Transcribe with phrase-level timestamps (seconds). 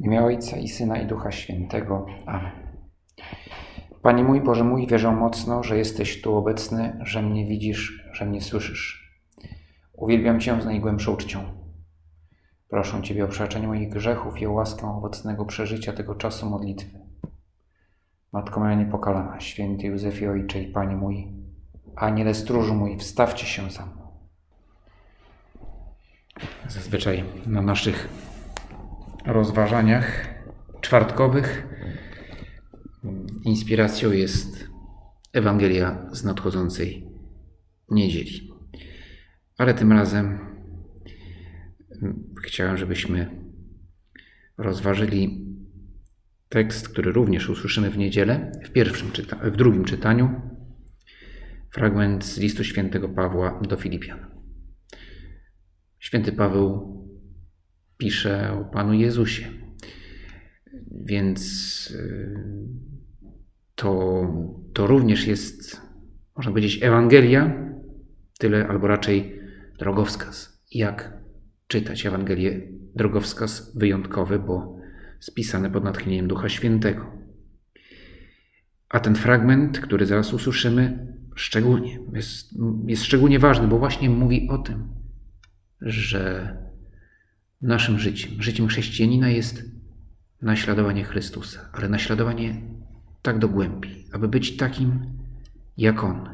[0.00, 2.06] W imię Ojca i Syna i Ducha Świętego.
[2.26, 2.52] Amen.
[4.02, 8.40] Panie mój, Boże mój, wierzę mocno, że jesteś tu obecny, że mnie widzisz, że mnie
[8.40, 9.16] słyszysz.
[9.92, 11.44] Uwielbiam Cię z najgłębszą czcią.
[12.68, 16.98] Proszę Ciebie o przebaczenie moich grzechów i o łaskę owocnego przeżycia tego czasu modlitwy.
[18.32, 21.28] Matko moja niepokalana, święty Józefie Ojcze i Panie mój,
[21.96, 24.06] Aniele stróżu mój, wstawcie się za mną.
[26.68, 28.08] Zazwyczaj na naszych
[29.26, 30.26] rozważaniach
[30.80, 31.66] czwartkowych
[33.44, 34.68] inspiracją jest
[35.32, 37.08] Ewangelia z nadchodzącej
[37.90, 38.50] niedzieli.
[39.58, 40.38] Ale tym razem
[42.46, 43.46] chciałem, żebyśmy
[44.58, 45.46] rozważyli
[46.48, 50.40] tekst, który również usłyszymy w niedzielę, w, pierwszym czyta- w drugim czytaniu,
[51.70, 54.18] fragment z listu świętego Pawła do Filipian.
[55.98, 56.96] Święty Paweł
[57.98, 59.46] pisze o Panu Jezusie,
[61.04, 62.36] więc y,
[63.74, 64.22] to,
[64.72, 65.80] to również jest,
[66.36, 67.66] można powiedzieć, Ewangelia,
[68.38, 69.40] tyle albo raczej
[69.78, 70.62] drogowskaz.
[70.72, 71.18] Jak
[71.66, 72.60] czytać Ewangelię?
[72.94, 74.76] Drogowskaz wyjątkowy, bo
[75.20, 77.06] spisany pod natchnieniem Ducha Świętego.
[78.88, 82.54] A ten fragment, który zaraz usłyszymy, szczególnie jest,
[82.86, 84.88] jest szczególnie ważny, bo właśnie mówi o tym,
[85.80, 86.56] że
[87.62, 89.64] naszym życiem, życiem chrześcijanina jest
[90.42, 92.62] naśladowanie Chrystusa, ale naśladowanie
[93.22, 95.00] tak do głębi, aby być takim
[95.76, 96.28] jak On.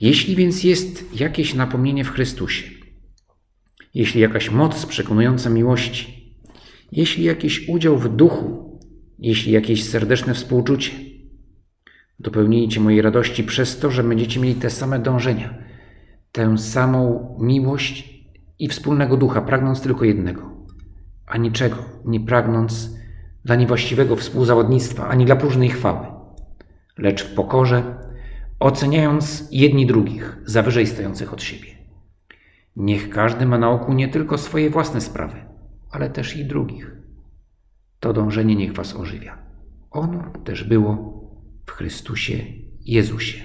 [0.00, 2.70] Jeśli więc jest jakieś napomnienie w Chrystusie,
[3.94, 6.34] jeśli jakaś moc przekonująca miłości,
[6.92, 8.80] jeśli jakiś udział w duchu,
[9.18, 10.92] jeśli jakieś serdeczne współczucie,
[12.18, 15.58] dopełnijcie mojej radości przez to, że będziecie mieli te same dążenia,
[16.32, 18.11] tę samą miłość
[18.62, 20.50] i wspólnego ducha, pragnąc tylko jednego,
[21.26, 22.96] a niczego nie pragnąc
[23.44, 26.06] dla niewłaściwego współzawodnictwa, ani dla próżnej chwały,
[26.98, 27.98] lecz w pokorze,
[28.60, 31.68] oceniając jedni drugich za wyżej stojących od siebie.
[32.76, 35.44] Niech każdy ma na oku nie tylko swoje własne sprawy,
[35.90, 36.96] ale też i drugich.
[38.00, 39.38] To dążenie niech was ożywia.
[39.90, 41.22] Ono też było
[41.66, 42.38] w Chrystusie
[42.80, 43.38] Jezusie.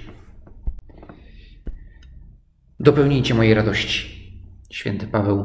[2.80, 4.17] Dopełnijcie mojej radości.
[4.70, 5.44] Święty Paweł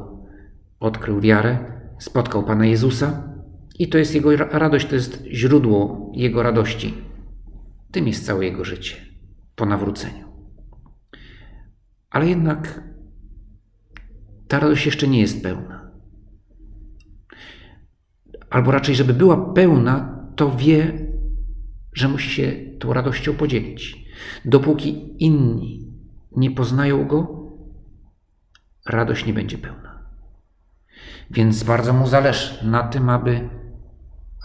[0.79, 3.33] odkrył wiarę, spotkał Pana Jezusa
[3.79, 6.93] i to jest jego radość, to jest źródło jego radości.
[7.91, 8.95] Tym jest całe jego życie
[9.55, 10.27] po nawróceniu.
[12.09, 12.83] Ale jednak
[14.47, 15.91] ta radość jeszcze nie jest pełna.
[18.49, 21.07] Albo raczej, żeby była pełna, to wie,
[21.93, 24.05] że musi się tą radością podzielić.
[24.45, 25.93] Dopóki inni
[26.35, 27.42] nie poznają go,
[28.85, 30.03] radość nie będzie pełna.
[31.31, 33.49] Więc bardzo mu zależy na tym, aby,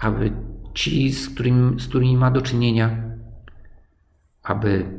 [0.01, 0.33] aby
[0.75, 3.03] ci, z którymi, z którymi ma do czynienia,
[4.43, 4.99] aby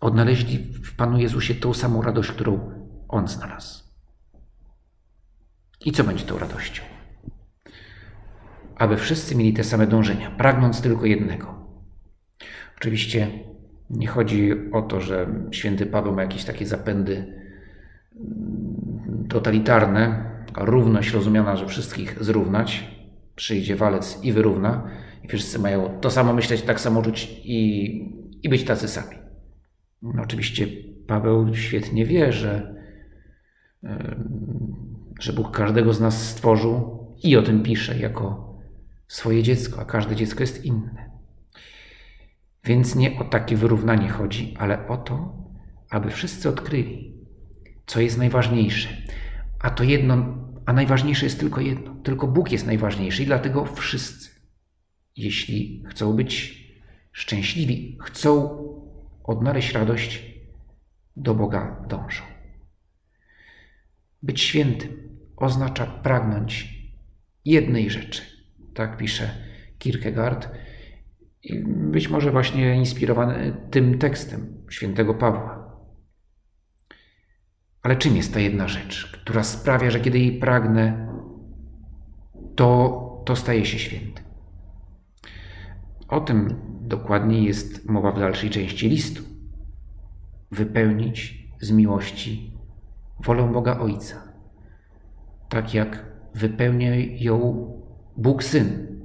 [0.00, 2.72] odnaleźli w Panu Jezusie tą samą radość, którą
[3.08, 3.82] On znalazł.
[5.84, 6.82] I co będzie tą radością?
[8.76, 11.54] Aby wszyscy mieli te same dążenia, pragnąc tylko jednego.
[12.76, 13.30] Oczywiście
[13.90, 17.41] nie chodzi o to, że święty Paweł ma jakieś takie zapędy
[19.28, 22.90] totalitarne, równość rozumiana, że wszystkich zrównać,
[23.36, 24.88] przyjdzie walec i wyrówna,
[25.24, 27.84] i wszyscy mają to samo myśleć, tak samo czuć i,
[28.42, 29.16] i być tacy sami.
[30.02, 30.66] No, oczywiście
[31.06, 32.74] Paweł świetnie wie, że,
[35.20, 38.58] że Bóg każdego z nas stworzył i o tym pisze jako
[39.08, 41.10] swoje dziecko, a każde dziecko jest inne.
[42.64, 45.36] Więc nie o takie wyrównanie chodzi, ale o to,
[45.90, 47.21] aby wszyscy odkryli,
[47.86, 48.88] co jest najważniejsze.
[49.58, 51.94] A to jedno, a najważniejsze jest tylko jedno.
[51.94, 54.30] Tylko Bóg jest najważniejszy i dlatego wszyscy,
[55.16, 56.62] jeśli chcą być
[57.12, 58.58] szczęśliwi, chcą
[59.24, 60.32] odnaleźć radość,
[61.16, 62.22] do Boga dążą.
[64.22, 66.82] Być świętym oznacza pragnąć
[67.44, 68.22] jednej rzeczy.
[68.74, 69.30] Tak pisze
[69.78, 70.48] Kierkegaard.
[71.42, 75.61] I być może właśnie inspirowany tym tekstem świętego Pawła.
[77.82, 81.08] Ale czym jest ta jedna rzecz, która sprawia, że kiedy jej pragnę,
[82.56, 84.22] to, to staje się święty?
[86.08, 89.22] O tym dokładniej jest mowa w dalszej części listu.
[90.50, 92.52] Wypełnić z miłości
[93.20, 94.32] wolę Boga Ojca,
[95.48, 97.68] tak jak wypełnia ją
[98.16, 99.00] Bóg Syn,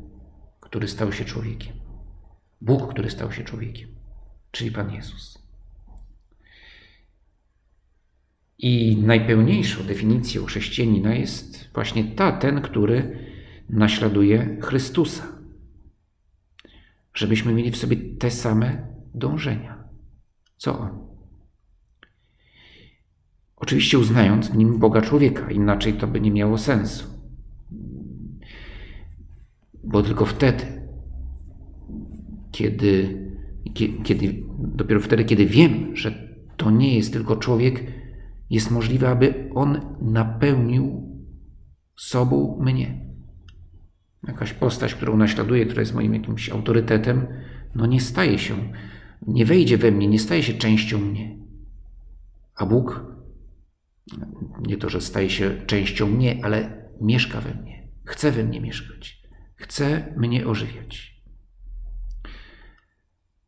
[0.59, 1.73] który stał się człowiekiem.
[2.61, 3.89] Bóg, który stał się człowiekiem,
[4.51, 5.36] czyli Pan Jezus.
[8.59, 13.19] I najpełniejszą definicją chrześcijanina jest właśnie ta, ten, który
[13.69, 15.23] naśladuje Chrystusa.
[17.13, 19.83] Żebyśmy mieli w sobie te same dążenia.
[20.57, 21.07] Co on?
[23.55, 27.07] Oczywiście uznając w nim Boga człowieka, inaczej to by nie miało sensu.
[29.83, 30.65] Bo tylko wtedy,
[32.51, 33.17] kiedy,
[34.03, 36.27] kiedy, dopiero wtedy, kiedy wiem, że
[36.57, 37.83] to nie jest tylko człowiek,
[38.49, 41.07] jest możliwe, aby on napełnił
[41.95, 43.07] sobą mnie.
[44.27, 47.27] Jakaś postać, którą naśladuję, która jest moim jakimś autorytetem,
[47.75, 48.73] no nie staje się,
[49.27, 51.37] nie wejdzie we mnie, nie staje się częścią mnie.
[52.55, 53.05] A Bóg
[54.67, 59.27] nie to, że staje się częścią mnie, ale mieszka we mnie, chce we mnie mieszkać,
[59.55, 61.17] chce mnie ożywiać.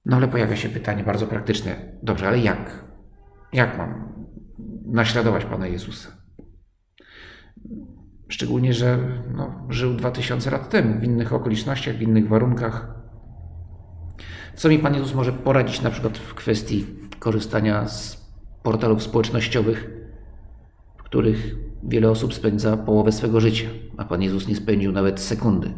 [0.05, 1.99] No ale pojawia się pytanie bardzo praktyczne.
[2.03, 2.85] Dobrze, ale jak?
[3.53, 4.18] Jak mam
[4.91, 6.09] naśladować Pana Jezusa?
[8.27, 8.99] Szczególnie, że
[9.35, 12.95] no, żył 2000 lat temu, w innych okolicznościach, w innych warunkach.
[14.55, 16.85] Co mi Pan Jezus może poradzić na przykład w kwestii
[17.19, 18.29] korzystania z
[18.63, 19.89] portalów społecznościowych,
[20.97, 25.73] w których wiele osób spędza połowę swego życia, a Pan Jezus nie spędził nawet sekundy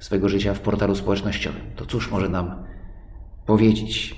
[0.00, 1.62] swego życia w portalu społecznościowym.
[1.76, 2.64] To cóż może nam
[3.46, 4.16] powiedzieć?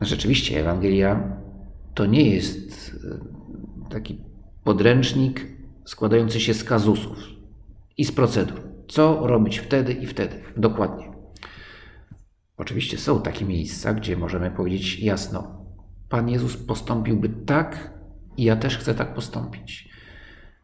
[0.00, 1.36] Rzeczywiście, Ewangelia
[1.96, 2.96] to nie jest
[3.84, 4.20] e, taki
[4.64, 5.46] podręcznik
[5.84, 7.18] składający się z kazusów
[7.98, 8.60] i z procedur.
[8.88, 10.42] Co robić wtedy i wtedy?
[10.56, 11.12] Dokładnie.
[12.56, 15.64] Oczywiście są takie miejsca, gdzie możemy powiedzieć jasno:
[16.08, 17.92] Pan Jezus postąpiłby tak,
[18.36, 19.88] i ja też chcę tak postąpić.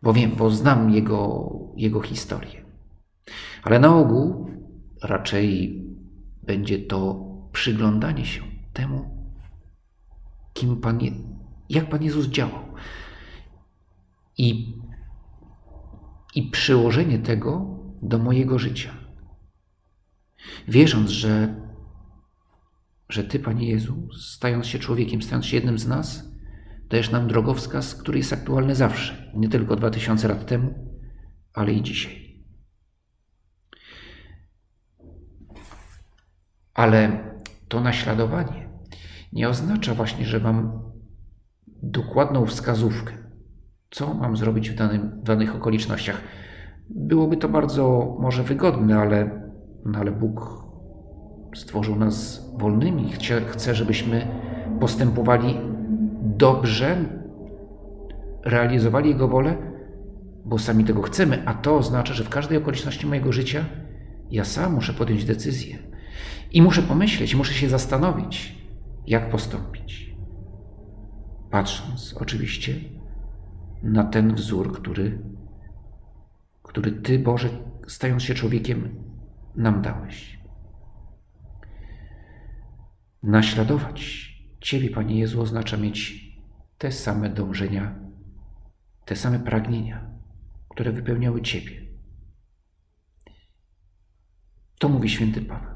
[0.03, 2.63] Bo wiem, bo znam jego, jego historię.
[3.63, 4.51] Ale na ogół
[5.03, 5.83] raczej
[6.43, 8.43] będzie to przyglądanie się
[8.73, 9.22] temu,
[10.53, 10.99] kim Pan,
[11.69, 12.75] jak Pan Jezus działał.
[14.39, 14.79] I,
[16.35, 18.95] I przyłożenie tego do mojego życia.
[20.69, 21.55] Wierząc, że,
[23.09, 26.33] że Ty, Panie Jezu, stając się człowiekiem, stając się jednym z nas,
[26.89, 30.99] dajesz nam drogowskaz, który jest aktualny zawsze, nie tylko 2000 lat temu,
[31.55, 32.45] ale i dzisiaj.
[36.75, 37.25] Ale
[37.69, 38.72] to naśladowanie
[39.33, 40.83] nie oznacza właśnie, że mam
[41.83, 43.13] dokładną wskazówkę,
[43.91, 46.21] co mam zrobić w, danym, w danych okolicznościach.
[46.91, 49.49] Byłoby to bardzo może wygodne, ale,
[49.85, 50.65] no ale Bóg
[51.55, 53.13] stworzył nas wolnymi.
[53.13, 54.27] Chce, chce, żebyśmy
[54.81, 55.57] postępowali
[56.23, 56.97] dobrze,
[58.45, 59.57] realizowali Jego wolę,
[60.45, 63.65] bo sami tego chcemy, a to oznacza, że w każdej okoliczności mojego życia
[64.31, 65.79] ja sam muszę podjąć decyzję
[66.53, 68.62] i muszę pomyśleć, muszę się zastanowić,
[69.07, 70.17] jak postąpić.
[71.51, 72.75] Patrząc oczywiście
[73.83, 75.19] na ten wzór, który,
[76.63, 77.49] który Ty, Boże,
[77.87, 79.05] stając się człowiekiem,
[79.55, 80.39] nam dałeś.
[83.23, 86.33] Naśladować Ciebie, Panie Jezu, oznacza mieć
[86.79, 87.95] te same dążenia,
[89.05, 90.11] te same pragnienia,
[90.69, 91.83] które wypełniały Ciebie.
[94.79, 95.72] To mówi święty Paweł.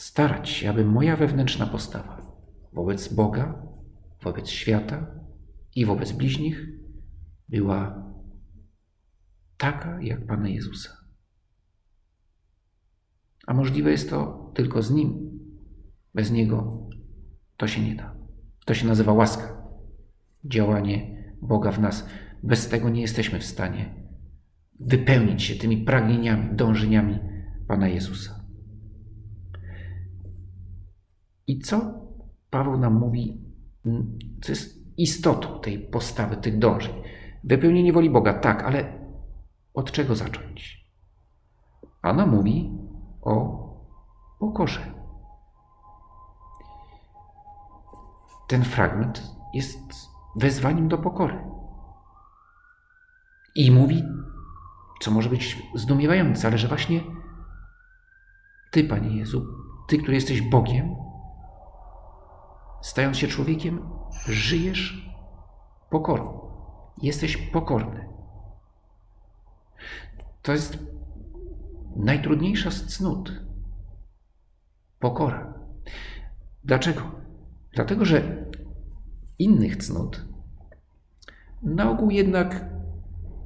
[0.00, 2.26] Starać się, aby moja wewnętrzna postawa
[2.72, 3.62] wobec Boga,
[4.22, 5.06] wobec świata
[5.76, 6.68] i wobec bliźnich
[7.48, 8.04] była
[9.56, 10.90] taka jak Pana Jezusa.
[13.46, 15.40] A możliwe jest to tylko z Nim.
[16.14, 16.88] Bez Niego
[17.56, 18.16] to się nie da.
[18.66, 19.62] To się nazywa łaska.
[20.44, 22.08] Działanie Boga w nas.
[22.42, 23.94] Bez tego nie jesteśmy w stanie
[24.80, 27.18] wypełnić się tymi pragnieniami, dążeniami
[27.68, 28.39] Pana Jezusa.
[31.50, 31.80] I co
[32.50, 33.40] Paweł nam mówi,
[34.42, 36.94] co jest istotą tej postawy, tych dążeń?
[37.44, 38.92] Wypełnienie woli Boga, tak, ale
[39.74, 40.86] od czego zacząć?
[42.02, 42.78] Ana mówi
[43.22, 43.60] o
[44.38, 45.00] pokorze.
[48.50, 49.22] ten fragment
[49.54, 49.78] jest
[50.36, 51.44] wezwaniem do pokory.
[53.54, 54.04] I mówi,
[55.00, 57.00] co może być zdumiewające, ale że właśnie
[58.70, 59.46] Ty, Panie Jezu,
[59.88, 60.99] Ty, który jesteś Bogiem,
[62.82, 63.88] stając się człowiekiem,
[64.28, 65.10] żyjesz
[65.90, 66.40] pokorą.
[67.02, 68.08] Jesteś pokorny.
[70.42, 70.78] To jest
[71.96, 73.32] najtrudniejsza z cnót.
[74.98, 75.54] Pokora.
[76.64, 77.02] Dlaczego?
[77.74, 78.46] Dlatego, że
[79.38, 80.30] innych cnót
[81.62, 82.64] na ogół jednak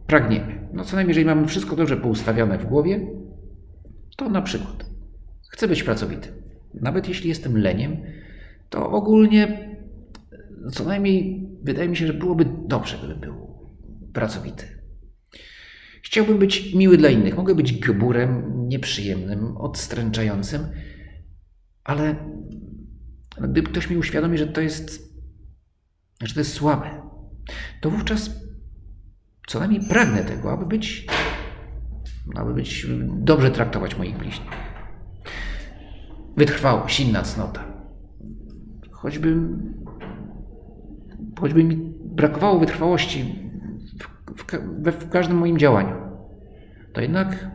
[0.06, 0.68] pragniemy.
[0.72, 3.06] No co najmniej, jeżeli mamy wszystko dobrze poustawione w głowie,
[4.16, 4.86] to na przykład
[5.50, 6.28] chcę być pracowity.
[6.74, 7.96] Nawet jeśli jestem leniem,
[8.74, 9.70] to ogólnie
[10.72, 13.34] co najmniej wydaje mi się, że byłoby dobrze, gdyby był
[14.12, 14.64] pracowity.
[16.02, 17.36] Chciałbym być miły dla innych.
[17.36, 20.60] Mogę być gburem, nieprzyjemnym, odstręczającym,
[21.84, 22.16] ale
[23.40, 25.14] gdyby ktoś mi uświadomi, że to jest,
[26.22, 27.10] że to jest słabe,
[27.80, 28.30] to wówczas
[29.48, 31.06] co najmniej pragnę tego, aby być,
[32.34, 34.50] aby być dobrze traktować moich bliźnich.
[36.36, 37.73] Wytrwałość, inna cnota.
[39.04, 39.36] Choćby,
[41.40, 43.24] choćby mi brakowało wytrwałości
[43.98, 45.96] w, w, w każdym moim działaniu,
[46.92, 47.50] to jednak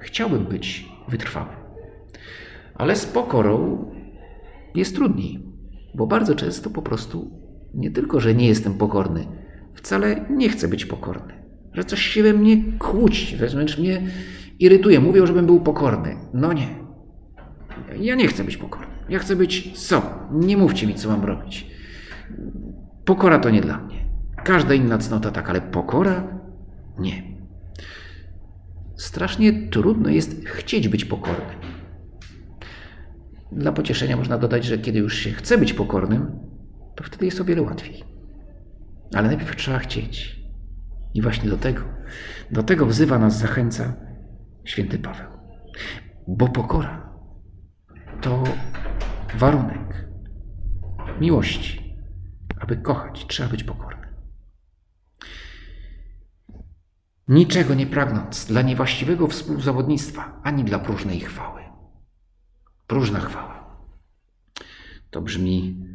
[0.00, 1.50] chciałbym być wytrwały.
[2.74, 3.84] Ale z pokorą
[4.74, 5.42] jest trudniej,
[5.94, 7.30] bo bardzo często po prostu
[7.74, 9.26] nie tylko, że nie jestem pokorny,
[9.74, 11.34] wcale nie chcę być pokorny.
[11.72, 14.02] Że coś się we mnie kłóci, wręcz mnie
[14.58, 15.00] irytuje.
[15.00, 16.16] Mówią, żebym był pokorny.
[16.34, 16.68] No nie.
[18.00, 18.87] Ja nie chcę być pokorny.
[19.08, 20.06] Ja chcę być sobą.
[20.32, 21.70] Nie mówcie mi, co mam robić.
[23.04, 24.04] Pokora to nie dla mnie.
[24.44, 26.40] Każda inna cnota tak, ale pokora
[26.98, 27.22] nie.
[28.96, 31.58] Strasznie trudno jest chcieć być pokornym.
[33.52, 36.38] Dla pocieszenia można dodać, że kiedy już się chce być pokornym,
[36.96, 38.04] to wtedy jest o wiele łatwiej.
[39.14, 40.40] Ale najpierw trzeba chcieć.
[41.14, 41.82] I właśnie do tego,
[42.50, 43.92] do tego wzywa nas, zachęca
[44.64, 45.26] święty Paweł.
[46.28, 47.12] Bo pokora
[48.20, 48.44] to
[49.36, 50.08] warunek
[51.20, 51.94] miłości.
[52.60, 54.08] Aby kochać, trzeba być pokornym.
[57.28, 61.62] Niczego nie pragnąc dla niewłaściwego współzawodnictwa, ani dla próżnej chwały.
[62.86, 63.76] Próżna chwała.
[65.10, 65.86] To brzmi,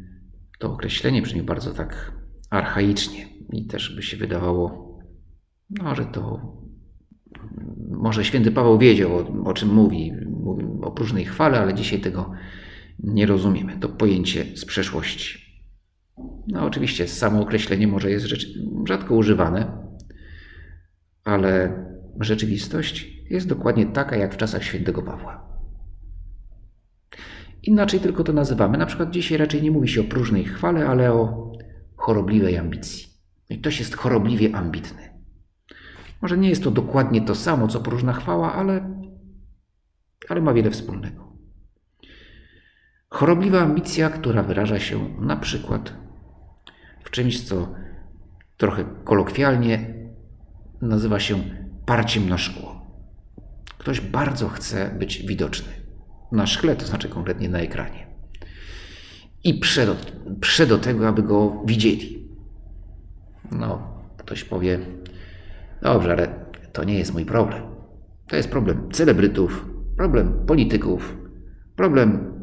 [0.58, 2.12] to określenie brzmi bardzo tak
[2.50, 4.98] archaicznie i też by się wydawało,
[5.70, 6.40] no, że to
[7.90, 12.30] może święty Paweł wiedział, o, o czym mówi, mówi o próżnej chwale, ale dzisiaj tego
[12.98, 13.78] nie rozumiemy.
[13.78, 15.44] To pojęcie z przeszłości.
[16.48, 18.46] No oczywiście samo określenie może jest rzecz,
[18.88, 19.88] rzadko używane,
[21.24, 21.84] ale
[22.20, 25.44] rzeczywistość jest dokładnie taka jak w czasach świętego Pawła.
[27.62, 28.78] Inaczej tylko to nazywamy.
[28.78, 31.52] Na przykład dzisiaj raczej nie mówi się o próżnej chwale, ale o
[31.96, 33.06] chorobliwej ambicji.
[33.50, 35.14] I ktoś jest chorobliwie ambitny.
[36.22, 39.04] Może nie jest to dokładnie to samo, co próżna chwała, ale,
[40.28, 41.33] ale ma wiele wspólnego.
[43.14, 45.92] Chorobliwa ambicja, która wyraża się na przykład
[47.04, 47.74] w czymś, co
[48.56, 49.94] trochę kolokwialnie
[50.82, 51.38] nazywa się
[51.86, 52.86] parciem na szkło.
[53.78, 55.72] Ktoś bardzo chce być widoczny.
[56.32, 58.06] Na szkle, to znaczy konkretnie na ekranie.
[59.44, 59.54] I
[60.40, 62.28] prze do, tego, aby go widzieli.
[63.52, 63.82] No,
[64.16, 64.78] ktoś powie,
[65.82, 66.28] dobrze, ale
[66.72, 67.62] to nie jest mój problem.
[68.26, 69.66] To jest problem celebrytów,
[69.96, 71.16] problem polityków,
[71.76, 72.33] problem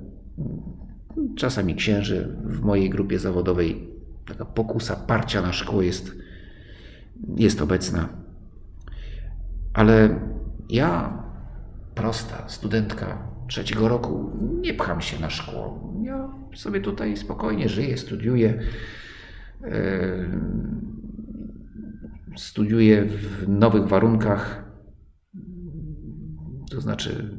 [1.36, 2.38] czasami księży.
[2.44, 3.90] W mojej grupie zawodowej
[4.28, 6.12] taka pokusa parcia na szkło jest,
[7.36, 8.10] jest obecna.
[9.74, 10.20] Ale
[10.70, 11.24] ja,
[11.96, 15.94] prosta studentka trzeciego roku, nie pcham się na szkło.
[16.04, 18.60] Ja sobie tutaj spokojnie żyję, studiuję.
[22.38, 24.72] Studiuję w nowych warunkach.
[26.72, 27.38] To znaczy,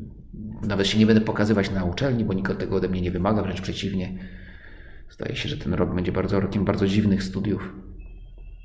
[0.63, 3.61] nawet się nie będę pokazywać na uczelni, bo nikt tego ode mnie nie wymaga, wręcz
[3.61, 4.13] przeciwnie.
[5.11, 7.73] Zdaje się, że ten rok będzie bardzo rokiem bardzo dziwnych studiów.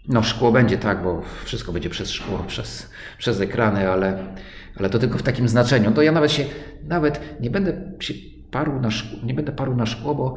[0.07, 4.35] No, szkło będzie tak, bo wszystko będzie przez szkło, przez, przez ekrany, ale,
[4.75, 5.91] ale to tylko w takim znaczeniu.
[5.91, 6.45] To ja nawet się,
[6.83, 8.13] nawet nie będę się
[8.51, 10.35] paru na szkło, nie będę paru na szkło, bo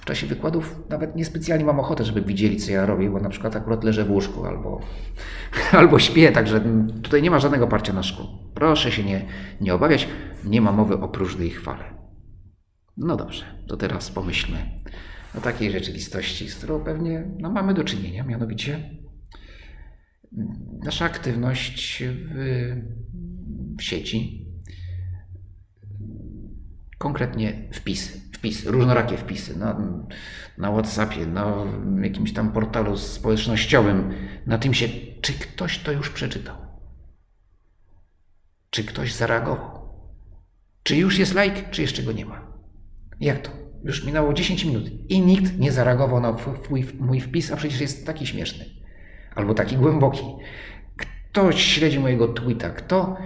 [0.00, 3.56] w czasie wykładów nawet niespecjalnie mam ochotę, żeby widzieli, co ja robię, bo na przykład
[3.56, 4.80] akurat leżę w łóżku albo,
[5.78, 6.60] albo śpię, także
[7.02, 8.26] tutaj nie ma żadnego parcia na szkło.
[8.54, 9.24] Proszę się nie,
[9.60, 10.08] nie obawiać,
[10.46, 11.84] nie ma mowy o próżnej chwale.
[12.96, 14.80] No dobrze, to teraz pomyślmy
[15.38, 18.90] o takiej rzeczywistości, z którą pewnie no, mamy do czynienia, mianowicie
[20.84, 22.34] nasza aktywność w,
[23.78, 24.46] w sieci,
[26.98, 29.80] konkretnie wpisy, wpisy, różnorakie wpisy na,
[30.58, 31.54] na WhatsAppie, na
[32.02, 34.14] jakimś tam portalu społecznościowym,
[34.46, 34.88] na tym się,
[35.20, 36.56] czy ktoś to już przeczytał?
[38.70, 39.85] Czy ktoś zareagował?
[40.86, 42.46] Czy już jest like, czy jeszcze go nie ma?
[43.20, 43.50] Jak to?
[43.84, 46.36] Już minęło 10 minut i nikt nie zareagował na
[47.00, 48.64] mój, wpis, a przecież jest taki śmieszny
[49.34, 50.24] albo taki głęboki.
[50.96, 53.16] Kto śledzi mojego tweeta, kto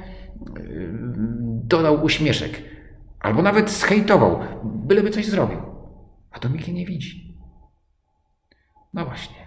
[0.57, 0.89] yy,
[1.65, 2.63] dodał uśmieszek,
[3.21, 5.59] albo nawet zhejtował, byleby coś zrobił,
[6.31, 7.37] a to nikt nie widzi.
[8.95, 9.47] No właśnie,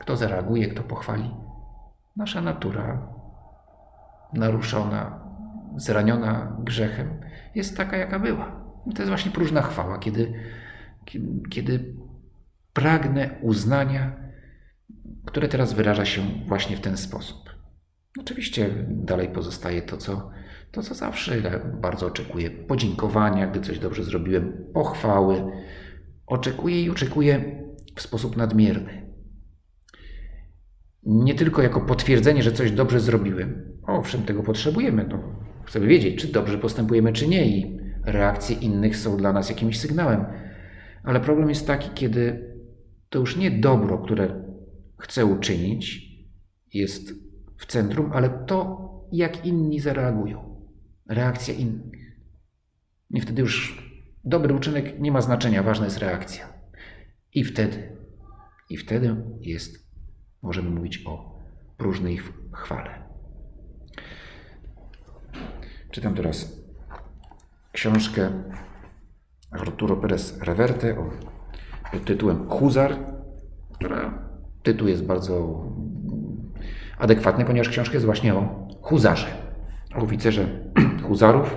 [0.00, 1.30] kto zareaguje, kto pochwali?
[2.16, 3.08] Nasza natura,
[4.32, 5.20] naruszona,
[5.76, 7.21] zraniona grzechem,
[7.54, 8.62] jest taka, jaka była.
[8.86, 10.32] I to jest właśnie próżna chwała, kiedy,
[11.50, 11.94] kiedy
[12.72, 14.22] pragnę uznania
[15.24, 17.38] które teraz wyraża się właśnie w ten sposób.
[18.20, 20.30] Oczywiście dalej pozostaje to, co,
[20.70, 21.36] to, co zawsze
[21.80, 25.42] bardzo oczekuję: podziękowania, gdy coś dobrze zrobiłem, pochwały.
[26.26, 27.62] Oczekuję i oczekuję
[27.96, 29.12] w sposób nadmierny.
[31.02, 33.78] Nie tylko jako potwierdzenie, że coś dobrze zrobiłem.
[33.86, 35.06] Owszem, tego potrzebujemy.
[35.08, 39.80] No, chcemy wiedzieć, czy dobrze postępujemy, czy nie, i reakcje innych są dla nas jakimś
[39.80, 40.24] sygnałem.
[41.04, 42.52] Ale problem jest taki, kiedy
[43.08, 44.44] to już nie dobro, które
[44.98, 46.12] chcę uczynić,
[46.74, 47.12] jest
[47.56, 50.66] w centrum, ale to, jak inni zareagują.
[51.08, 52.16] Reakcja innych.
[53.10, 53.82] I wtedy już
[54.24, 56.52] dobry uczynek nie ma znaczenia, ważna jest reakcja.
[57.34, 57.96] I wtedy,
[58.70, 59.92] i wtedy jest,
[60.42, 61.38] możemy mówić o
[61.76, 62.20] próżnej
[62.52, 63.11] chwale.
[65.92, 66.62] Czytam teraz
[67.72, 68.30] książkę
[69.50, 71.10] Arturo Perez Reverte o
[72.04, 72.96] tytułem Huzar,
[73.72, 74.18] która
[74.62, 75.64] tytuł jest bardzo
[76.98, 79.26] adekwatny, ponieważ książka jest właśnie o huzarze,
[79.94, 80.48] o oficerze
[81.08, 81.56] huzarów.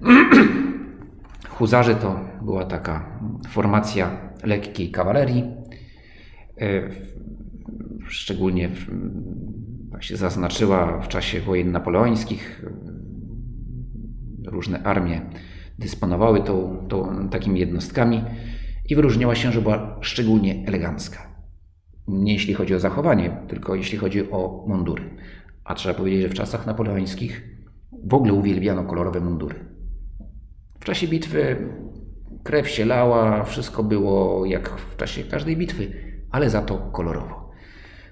[1.58, 3.18] Huzarzy to była taka
[3.48, 5.44] formacja lekkiej kawalerii,
[6.60, 6.90] e,
[10.00, 12.64] się zaznaczyła w czasie wojen napoleońskich.
[14.46, 15.20] Różne armie
[15.78, 18.24] dysponowały tą, tą, takimi jednostkami
[18.88, 21.30] i wyróżniała się, że była szczególnie elegancka.
[22.08, 25.02] Nie jeśli chodzi o zachowanie, tylko jeśli chodzi o mundury.
[25.64, 27.42] A trzeba powiedzieć, że w czasach napoleońskich
[28.04, 29.54] w ogóle uwielbiano kolorowe mundury.
[30.80, 31.68] W czasie bitwy
[32.42, 35.92] krew się lała, wszystko było jak w czasie każdej bitwy,
[36.30, 37.49] ale za to kolorowo.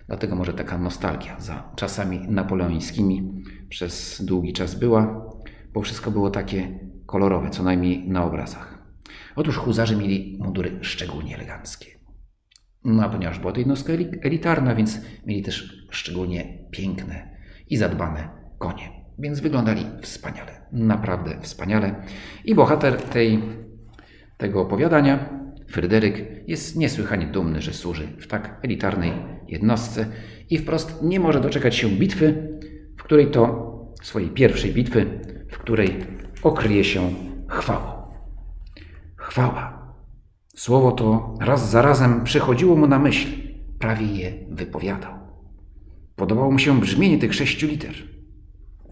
[0.08, 3.32] Dlatego może taka nostalgia za czasami napoleońskimi
[3.68, 5.30] przez długi czas była,
[5.72, 8.78] bo wszystko było takie kolorowe, co najmniej na obrazach.
[9.36, 11.86] Otóż huzarze mieli mundury szczególnie eleganckie.
[12.84, 17.36] No a ponieważ była to jednostka elitarna, więc mieli też szczególnie piękne
[17.70, 18.90] i zadbane konie.
[19.18, 22.02] Więc wyglądali wspaniale, naprawdę wspaniale.
[22.44, 23.42] I bohater tej,
[24.37, 25.38] tego opowiadania,
[25.70, 29.12] Fryderyk, jest niesłychanie dumny, że służy w tak elitarnej
[29.48, 30.06] jednostce
[30.50, 32.58] i wprost nie może doczekać się bitwy,
[32.96, 33.68] w której to,
[34.02, 35.06] swojej pierwszej bitwy,
[35.50, 35.96] w której
[36.42, 37.14] okryje się
[37.48, 38.02] chwałą.
[39.16, 39.94] Chwała.
[40.56, 43.28] Słowo to raz za razem przychodziło mu na myśl,
[43.78, 45.12] prawie je wypowiadał.
[46.16, 47.94] Podobało mu się brzmienie tych sześciu liter.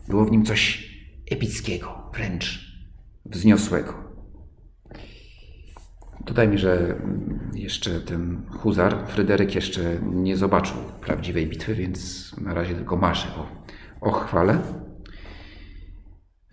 [0.08, 0.90] Było w nim coś
[1.30, 2.76] epickiego, wręcz
[3.24, 4.05] wzniosłego.
[6.26, 7.00] Dodajmy, że
[7.54, 13.46] jeszcze ten huzar, Fryderyk, jeszcze nie zobaczył prawdziwej bitwy, więc na razie tylko marzy o,
[14.00, 14.58] o chwale.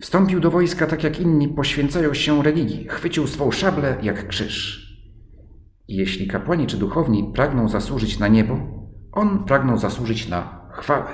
[0.00, 2.86] Wstąpił do wojska tak jak inni poświęcają się religii.
[2.88, 4.84] Chwycił swą szablę jak krzyż.
[5.88, 8.58] Jeśli kapłani czy duchowni pragną zasłużyć na niebo,
[9.12, 11.10] on pragnął zasłużyć na chwałę,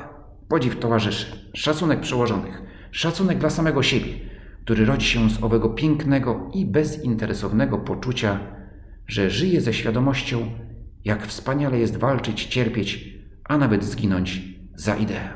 [0.49, 4.30] podziw towarzyszy, szacunek przełożonych, szacunek dla samego siebie,
[4.65, 8.41] który rodzi się z owego pięknego i bezinteresownego poczucia,
[9.07, 10.51] że żyje ze świadomością,
[11.05, 14.43] jak wspaniale jest walczyć, cierpieć, a nawet zginąć
[14.75, 15.31] za ideę.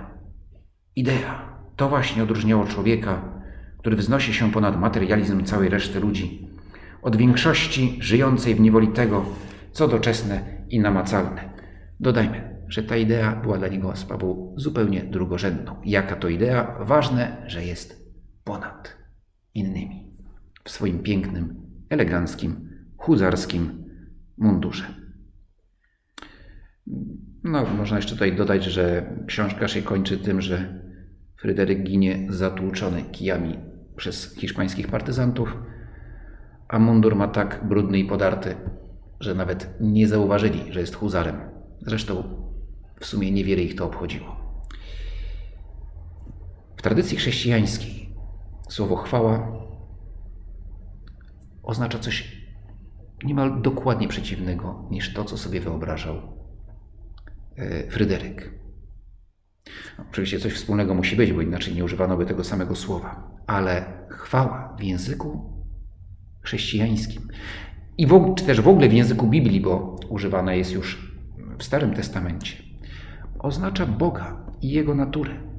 [0.97, 3.43] Idea to właśnie odróżniało człowieka,
[3.79, 6.49] który wznosi się ponad materializm całej reszty ludzi
[7.03, 9.25] od większości żyjącej w niewoli tego,
[9.73, 11.51] co doczesne i namacalne.
[12.01, 15.77] Dodajmy, że ta idea była dla niego sprawą zupełnie drugorzędną.
[15.85, 16.77] Jaka to idea?
[16.81, 19.04] Ważne, że jest ponad
[19.55, 20.17] innymi
[20.65, 21.57] w swoim pięknym,
[21.89, 23.85] eleganckim, huzarskim
[24.39, 24.85] mundurze.
[27.45, 30.85] No, można jeszcze tutaj dodać, że książka się kończy tym, że
[31.41, 33.59] Fryderyk ginie zatłuczony kijami
[33.97, 35.57] przez hiszpańskich partyzantów
[36.69, 38.57] a mundur ma tak brudny i podarty,
[39.21, 41.41] że nawet nie zauważyli, że jest huzarem.
[41.81, 42.23] Zresztą
[43.01, 44.37] w sumie niewiele ich to obchodziło.
[46.77, 48.04] W tradycji chrześcijańskiej
[48.69, 49.53] słowo chwała
[51.63, 52.45] oznacza coś
[53.25, 56.17] niemal dokładnie przeciwnego niż to, co sobie wyobrażał
[57.57, 58.55] e, Fryderyk.
[60.11, 63.31] Oczywiście coś wspólnego musi być, bo inaczej nie używano by tego samego słowa.
[63.47, 65.53] Ale chwała w języku
[66.43, 67.29] chrześcijańskim.
[67.99, 71.15] I w, czy też w ogóle w języku Biblii, bo używana jest już
[71.59, 72.57] w Starym Testamencie.
[73.39, 75.54] Oznacza Boga i Jego naturę.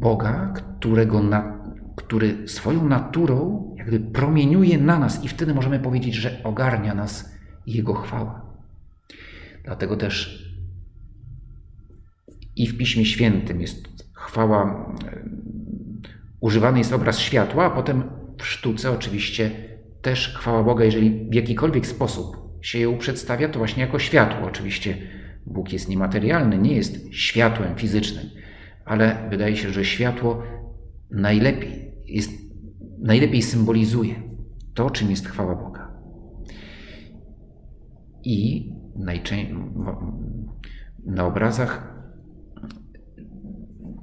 [0.00, 1.58] Boga, którego na,
[1.96, 7.32] który swoją naturą jakby promieniuje na nas i wtedy możemy powiedzieć, że ogarnia nas
[7.66, 8.46] Jego chwała.
[9.64, 10.42] Dlatego też
[12.56, 14.92] i w Piśmie Świętym jest chwała,
[16.40, 18.02] używany jest obraz światła, a potem
[18.38, 19.50] w sztuce oczywiście
[20.02, 24.48] też chwała Boga, jeżeli w jakikolwiek sposób się ją przedstawia, to właśnie jako światło.
[24.48, 24.96] Oczywiście
[25.46, 28.26] Bóg jest niematerialny, nie jest światłem fizycznym,
[28.92, 30.42] ale wydaje się, że światło
[31.10, 32.30] najlepiej, jest,
[32.98, 34.14] najlepiej symbolizuje
[34.74, 35.92] to, czym jest chwała Boga.
[38.24, 39.56] I najczęściej
[41.04, 41.94] na obrazach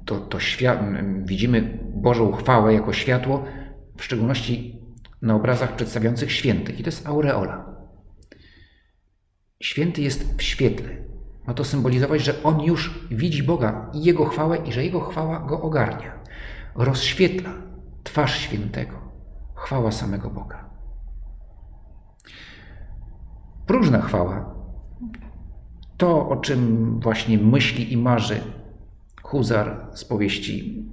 [0.04, 0.38] to, to
[1.24, 3.44] widzimy Bożą chwałę jako światło,
[3.96, 4.80] w szczególności
[5.22, 6.80] na obrazach przedstawiających świętych.
[6.80, 7.76] I to jest aureola.
[9.60, 11.09] Święty jest w świetle.
[11.46, 15.40] Ma to symbolizować, że on już widzi Boga i Jego chwałę i że Jego chwała
[15.40, 16.12] go ogarnia.
[16.74, 17.50] Rozświetla
[18.02, 18.96] twarz świętego.
[19.54, 20.70] Chwała samego Boga.
[23.66, 24.54] Próżna chwała
[25.96, 28.40] to, o czym właśnie myśli i marzy
[29.22, 30.84] Huzar z powieści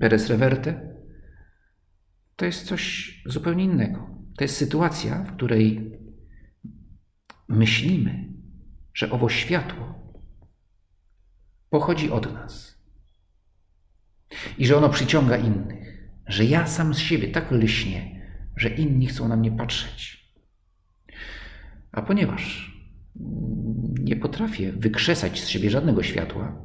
[0.00, 0.96] Perez Reverte,
[2.36, 4.06] to jest coś zupełnie innego.
[4.36, 5.92] To jest sytuacja, w której
[7.48, 8.35] myślimy,
[8.96, 9.94] że owo światło
[11.70, 12.78] pochodzi od nas
[14.58, 19.28] i że ono przyciąga innych, że ja sam z siebie tak lśnię, że inni chcą
[19.28, 20.32] na mnie patrzeć.
[21.92, 22.72] A ponieważ
[24.00, 26.62] nie potrafię wykrzesać z siebie żadnego światła,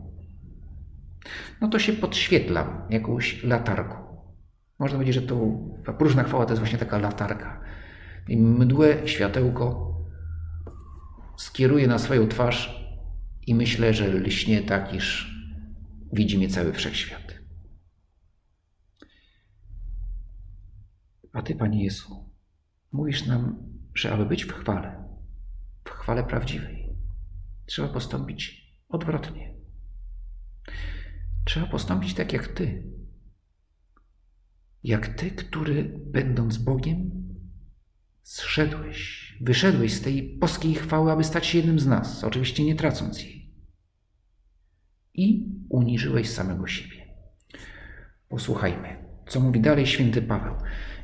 [1.61, 3.95] no to się podświetlam jakąś latarką.
[4.79, 5.57] Można powiedzieć, że to
[5.97, 7.61] próżna chwała to jest właśnie taka latarka.
[8.29, 9.90] Mdłe światełko
[11.41, 12.85] skieruje na swoją twarz
[13.47, 15.35] i myślę, że lśnie tak, iż
[16.13, 17.33] widzi mnie cały wszechświat.
[21.33, 22.29] A Ty, Panie Jezu,
[22.91, 23.57] mówisz nam,
[23.95, 25.03] że aby być w chwale,
[25.85, 26.95] w chwale prawdziwej,
[27.65, 29.53] trzeba postąpić odwrotnie.
[31.45, 32.83] Trzeba postąpić tak jak Ty.
[34.83, 37.11] Jak Ty, który będąc Bogiem,
[38.23, 43.23] zszedłeś, wyszedłeś z tej boskiej chwały, aby stać się jednym z nas, oczywiście nie tracąc
[43.23, 43.51] jej.
[45.13, 47.05] I uniżyłeś samego siebie.
[48.29, 48.95] Posłuchajmy,
[49.27, 50.55] co mówi dalej święty Paweł.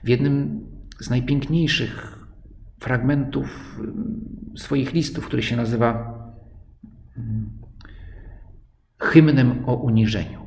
[0.03, 0.65] W jednym
[0.99, 2.27] z najpiękniejszych
[2.79, 3.79] fragmentów
[4.55, 6.17] swoich listów, który się nazywa
[8.99, 10.45] hymnem o uniżeniu.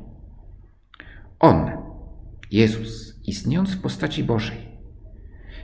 [1.39, 1.71] On,
[2.51, 4.70] Jezus, istniejąc w postaci Bożej,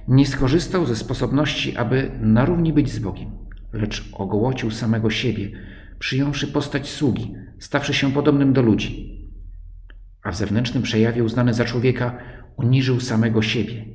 [0.08, 3.32] nie skorzystał ze sposobności, aby na równi być z Bogiem,
[3.74, 5.52] lecz ogołocił samego siebie,
[6.00, 9.18] przyjąwszy postać sługi, stawszy się podobnym do ludzi.
[10.24, 12.18] A w zewnętrznym przejawie uznany za człowieka
[12.58, 13.86] uniżył samego siebie,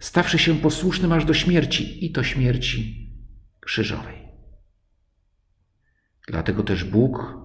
[0.00, 3.10] stawszy się posłusznym aż do śmierci i to śmierci
[3.60, 4.22] krzyżowej.
[6.28, 7.38] Dlatego też Bóg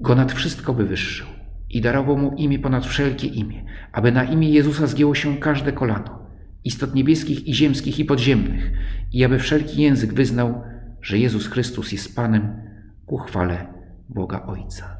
[0.00, 1.26] go nad wszystko wywyższył
[1.70, 6.21] i darował mu imię ponad wszelkie imię, aby na imię Jezusa zgięło się każde kolano,
[6.64, 8.72] istot niebieskich i ziemskich i podziemnych,
[9.12, 10.62] i aby wszelki język wyznał,
[11.02, 12.62] że Jezus Chrystus jest Panem
[13.06, 13.74] ku chwale
[14.08, 14.96] Boga Ojca.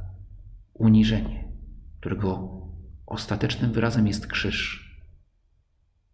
[0.75, 1.53] Uniżenie,
[2.01, 2.61] którego
[3.07, 4.89] ostatecznym wyrazem jest krzyż.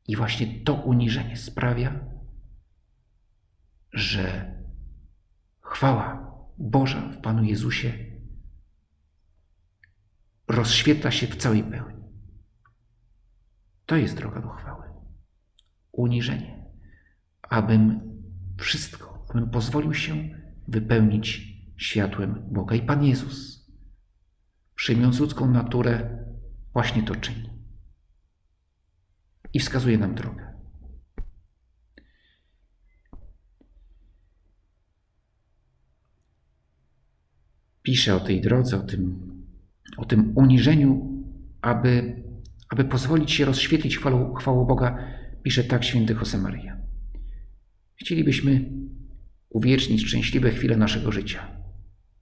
[0.08, 2.04] I właśnie to uniżenie sprawia,
[3.92, 4.54] że
[5.60, 7.92] chwała Boża w Panu Jezusie
[10.48, 12.04] rozświetla się w całej pełni.
[13.86, 14.87] To jest droga do chwały.
[15.98, 16.64] Uniżenie,
[17.42, 18.00] abym
[18.58, 20.28] wszystko, abym pozwolił się
[20.68, 22.76] wypełnić światłem Boga.
[22.76, 23.66] I Pan Jezus,
[24.74, 26.24] przyjmując ludzką naturę,
[26.72, 27.50] właśnie to czyni.
[29.54, 30.54] I wskazuje nam drogę.
[37.82, 39.28] Pisze o tej drodze, o tym
[39.96, 41.22] o tym uniżeniu,
[41.60, 42.22] aby,
[42.68, 44.98] aby pozwolić się rozświetlić chwałą, chwałą Boga,
[45.42, 46.76] pisze tak święty Josemaria.
[47.96, 48.70] Chcielibyśmy
[49.50, 51.46] uwiecznić szczęśliwe chwile naszego życia.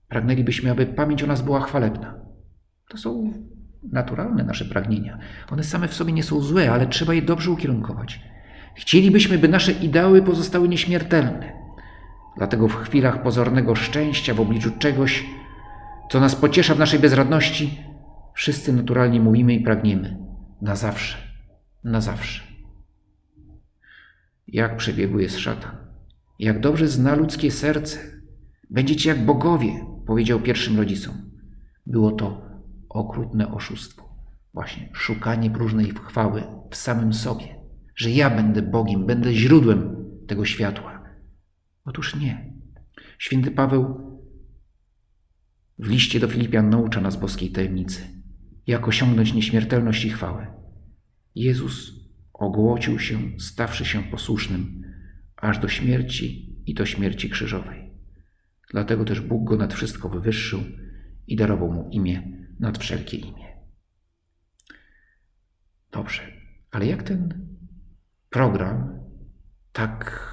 [0.07, 2.19] Pragnęlibyśmy, aby pamięć o nas była chwalebna.
[2.89, 3.33] To są
[3.83, 5.19] naturalne nasze pragnienia.
[5.51, 8.21] One same w sobie nie są złe, ale trzeba je dobrze ukierunkować.
[8.75, 11.53] Chcielibyśmy, by nasze ideały pozostały nieśmiertelne.
[12.37, 15.25] Dlatego w chwilach pozornego szczęścia, w obliczu czegoś,
[16.11, 17.79] co nas pociesza w naszej bezradności,
[18.33, 20.17] wszyscy naturalnie mówimy i pragniemy
[20.61, 21.17] na zawsze,
[21.83, 22.46] na zawsze.
[24.47, 25.75] Jak przebiegły jest szatan,
[26.39, 27.99] jak dobrze zna ludzkie serce.
[28.69, 31.31] Będziecie jak bogowie, powiedział pierwszym rodzicom.
[31.85, 32.41] Było to
[32.89, 34.07] okrutne oszustwo.
[34.53, 37.55] Właśnie szukanie próżnej chwały w samym sobie,
[37.95, 39.95] że ja będę Bogiem, będę źródłem
[40.27, 41.03] tego światła.
[41.85, 42.53] Otóż nie.
[43.17, 44.07] Święty Paweł
[45.79, 48.01] w liście do Filipian naucza nas boskiej tajemnicy,
[48.67, 50.47] jak osiągnąć nieśmiertelność i chwałę.
[51.35, 51.96] Jezus
[52.37, 54.83] ogłocił się, stawszy się posłusznym
[55.35, 57.91] aż do śmierci i to śmierci krzyżowej.
[58.71, 60.59] Dlatego też Bóg go nad wszystko wywyższył
[61.27, 63.47] i darował mu imię nad wszelkie imię.
[65.91, 66.21] Dobrze,
[66.71, 67.47] ale jak ten
[68.29, 68.99] program
[69.71, 70.27] tak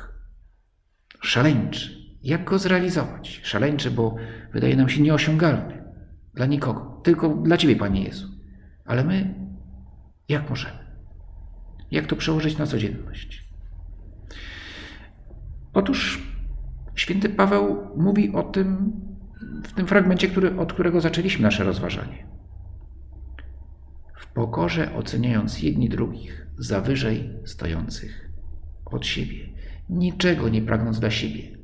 [1.22, 3.40] szaleńczy, jak go zrealizować?
[3.42, 4.16] Szaleńczy, bo
[4.52, 5.84] wydaje nam się nieosiągalny
[6.34, 8.28] dla nikogo, tylko dla Ciebie, Panie Jezu.
[8.84, 9.34] Ale my
[10.28, 10.83] jak możemy?
[11.94, 13.48] Jak to przełożyć na codzienność?
[15.72, 16.22] Otóż
[16.94, 18.92] święty Paweł mówi o tym
[19.64, 22.26] w tym fragmencie, który, od którego zaczęliśmy nasze rozważanie.
[24.18, 28.30] W pokorze oceniając jedni drugich za wyżej stojących
[28.84, 29.48] od siebie,
[29.88, 31.58] niczego nie pragnąc dla siebie,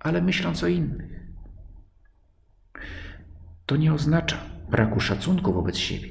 [0.00, 1.20] ale myśląc o innych.
[3.66, 4.36] To nie oznacza
[4.70, 6.08] braku szacunku wobec siebie,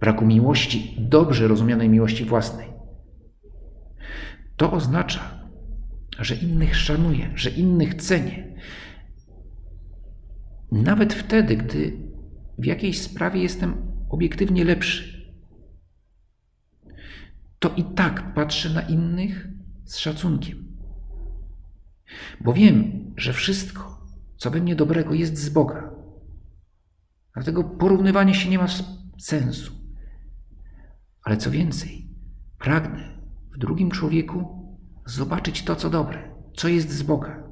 [0.00, 2.71] braku miłości, dobrze rozumianej miłości własnej.
[4.62, 5.48] To oznacza,
[6.18, 8.54] że innych szanuję, że innych cenię.
[10.72, 11.96] Nawet wtedy, gdy
[12.58, 15.32] w jakiejś sprawie jestem obiektywnie lepszy,
[17.58, 19.48] to i tak patrzę na innych
[19.84, 20.76] z szacunkiem.
[22.40, 25.94] Bo wiem, że wszystko, co we mnie dobrego, jest z Boga.
[27.34, 28.66] Dlatego porównywanie się nie ma
[29.18, 29.72] sensu.
[31.24, 32.08] Ale co więcej,
[32.58, 33.11] pragnę
[33.52, 34.62] w drugim człowieku
[35.06, 37.42] zobaczyć to, co dobre, co jest z Boga.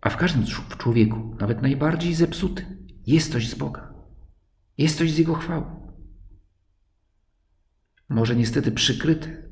[0.00, 0.44] A w każdym
[0.78, 3.94] człowieku, nawet najbardziej zepsutym, jest coś z Boga.
[4.78, 5.66] Jest coś z Jego chwały.
[8.08, 9.42] Może niestety przykryte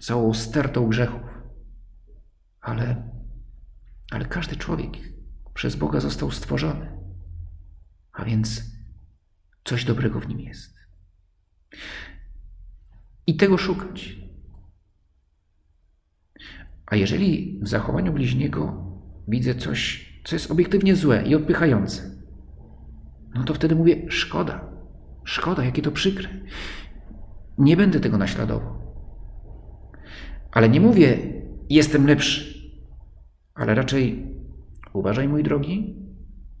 [0.00, 1.22] całą stertą grzechów,
[2.60, 3.10] ale,
[4.10, 4.92] ale każdy człowiek
[5.54, 6.92] przez Boga został stworzony,
[8.12, 8.62] a więc
[9.64, 10.76] coś dobrego w nim jest.
[13.26, 14.16] I tego szukać.
[16.86, 18.86] A jeżeli w zachowaniu bliźniego
[19.28, 22.10] widzę coś, co jest obiektywnie złe i odpychające,
[23.34, 24.72] no to wtedy mówię: szkoda,
[25.24, 26.28] szkoda, jakie to przykre.
[27.58, 28.74] Nie będę tego naśladował.
[30.50, 31.18] Ale nie mówię:
[31.70, 32.70] jestem lepszy,
[33.54, 34.34] ale raczej
[34.92, 35.96] uważaj, mój drogi,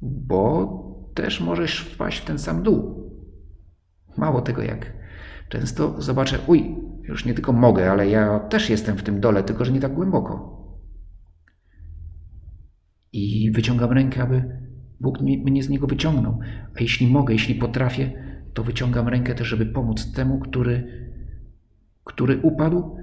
[0.02, 3.06] bo też możesz wpaść w ten sam dół.
[4.16, 4.92] Mało tego, jak
[5.48, 9.64] często zobaczę, uj, już nie tylko mogę, ale ja też jestem w tym dole, tylko
[9.64, 10.56] że nie tak głęboko.
[13.12, 14.66] I wyciągam rękę, aby
[15.00, 16.38] Bóg mnie z niego wyciągnął.
[16.76, 18.12] A jeśli mogę, jeśli potrafię,
[18.54, 21.06] to wyciągam rękę też, żeby pomóc temu, który,
[22.04, 22.96] który upadł,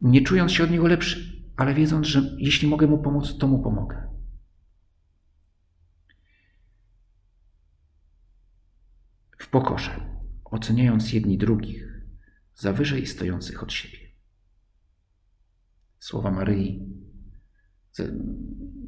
[0.00, 3.62] nie czując się od niego lepszy, ale wiedząc, że jeśli mogę mu pomóc, to mu
[3.62, 4.08] pomogę.
[9.38, 10.09] W pokorze,
[10.50, 12.02] oceniając jedni drugich,
[12.54, 13.98] za wyżej stojących od siebie.
[15.98, 16.86] Słowa Maryi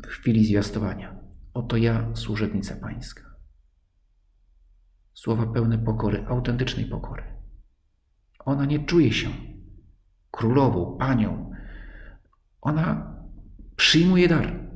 [0.03, 1.20] w chwili zwiastowania.
[1.55, 3.22] Oto ja, służebnica Pańska.
[5.14, 7.22] Słowa pełne pokory, autentycznej pokory.
[8.38, 9.31] Ona nie czuje się
[10.31, 11.53] królową, panią.
[12.61, 13.16] Ona
[13.77, 14.68] przyjmuje dar,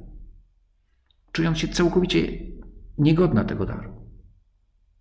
[1.32, 2.28] czując się całkowicie
[2.98, 4.10] niegodna tego daru.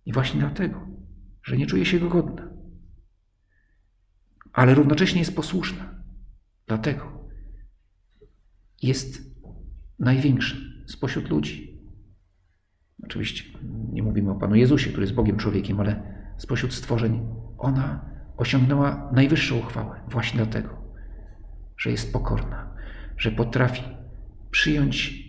[0.06, 0.85] I właśnie dlatego,
[1.46, 2.56] że nie czuje się go godna
[4.56, 5.94] ale równocześnie jest posłuszna.
[6.66, 7.28] Dlatego
[8.82, 9.22] jest
[9.98, 11.80] największym spośród ludzi.
[13.04, 13.58] Oczywiście
[13.92, 17.28] nie mówimy o Panu Jezusie, który jest Bogiem człowiekiem, ale spośród stworzeń
[17.58, 20.82] ona osiągnęła najwyższą chwałę właśnie dlatego,
[21.78, 22.74] że jest pokorna,
[23.16, 23.82] że potrafi
[24.50, 25.24] przyjąć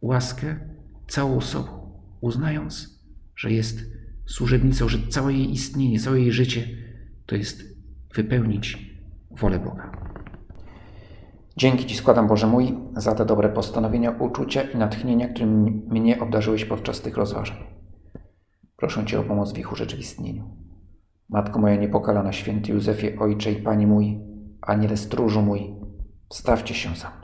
[0.00, 0.74] łaskę
[1.08, 3.04] całą sobą, uznając,
[3.36, 3.80] że jest
[4.26, 6.68] służebnicą, że całe jej istnienie, całe jej życie
[7.26, 7.62] to jest
[8.14, 8.92] wypełnić
[9.30, 9.92] wolę Boga.
[11.56, 16.64] Dzięki Ci składam, Boże mój, za te dobre postanowienia, uczucia i natchnienia, którym mnie obdarzyłeś
[16.64, 17.56] podczas tych rozważań.
[18.76, 20.56] Proszę Cię o pomoc w ich urzeczywistnieniu.
[21.28, 24.20] Matko moja niepokalana, święty Józefie, Ojcze i Pani mój,
[24.62, 25.74] Aniele stróżu mój,
[26.32, 27.21] stawcie się za mną.